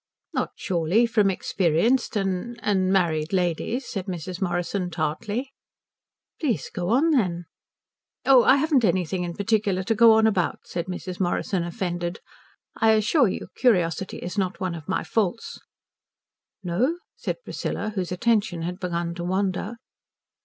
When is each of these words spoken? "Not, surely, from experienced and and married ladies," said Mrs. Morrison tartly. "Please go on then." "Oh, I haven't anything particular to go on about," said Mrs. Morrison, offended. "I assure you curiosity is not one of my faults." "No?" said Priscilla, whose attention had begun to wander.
"Not, 0.33 0.53
surely, 0.55 1.05
from 1.05 1.29
experienced 1.29 2.15
and 2.15 2.59
and 2.63 2.91
married 2.91 3.31
ladies," 3.31 3.85
said 3.85 4.07
Mrs. 4.07 4.41
Morrison 4.41 4.89
tartly. 4.89 5.53
"Please 6.39 6.71
go 6.71 6.89
on 6.89 7.11
then." 7.11 7.45
"Oh, 8.25 8.43
I 8.43 8.55
haven't 8.55 8.83
anything 8.83 9.31
particular 9.35 9.83
to 9.83 9.93
go 9.93 10.13
on 10.13 10.25
about," 10.25 10.61
said 10.63 10.87
Mrs. 10.87 11.19
Morrison, 11.19 11.63
offended. 11.63 12.19
"I 12.75 12.93
assure 12.93 13.27
you 13.27 13.49
curiosity 13.55 14.17
is 14.17 14.39
not 14.39 14.59
one 14.59 14.73
of 14.73 14.89
my 14.89 15.03
faults." 15.03 15.59
"No?" 16.63 16.97
said 17.15 17.37
Priscilla, 17.43 17.91
whose 17.93 18.11
attention 18.11 18.63
had 18.63 18.79
begun 18.79 19.13
to 19.13 19.23
wander. 19.23 19.75